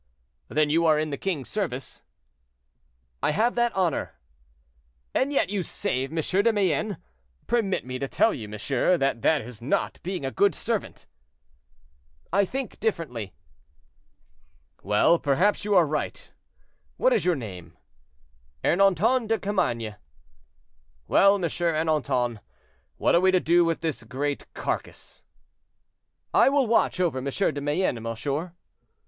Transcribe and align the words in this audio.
"Then 0.47 0.71
you 0.71 0.87
are 0.87 0.97
in 0.97 1.11
the 1.11 1.15
king's 1.17 1.47
service?" 1.47 2.01
"I 3.21 3.29
have 3.29 3.53
that 3.53 3.71
honor." 3.75 4.15
"And 5.13 5.31
yet 5.31 5.51
you 5.51 5.61
save 5.61 6.09
M. 6.11 6.15
de 6.43 6.51
Mayenne? 6.51 6.97
Permit 7.45 7.85
me 7.85 7.99
to 7.99 8.07
tell 8.07 8.33
you, 8.33 8.49
monsieur, 8.49 8.97
that 8.97 9.21
that 9.21 9.41
is 9.41 9.61
not 9.61 10.01
being 10.01 10.25
a 10.25 10.31
good 10.31 10.55
servant." 10.55 11.05
"I 12.33 12.45
think 12.45 12.79
differently." 12.79 13.35
"Well, 14.81 15.19
perhaps 15.19 15.65
you 15.65 15.75
are 15.75 15.85
right. 15.85 16.31
What 16.97 17.13
is 17.13 17.23
your 17.23 17.35
name?" 17.35 17.77
"Ernanton 18.63 19.27
de 19.27 19.37
Carmainges." 19.37 19.97
"Well, 21.07 21.35
M. 21.35 21.41
Ernanton, 21.43 22.39
what 22.97 23.13
are 23.13 23.21
we 23.21 23.29
to 23.29 23.39
do 23.39 23.63
with 23.63 23.81
this 23.81 24.01
great 24.03 24.51
carcase?" 24.55 25.21
"I 26.33 26.49
will 26.49 26.65
watch 26.65 26.99
over 26.99 27.19
M. 27.19 27.23
de 27.25 27.61
Mayenne, 27.61 28.01
monsieur." 28.01 28.53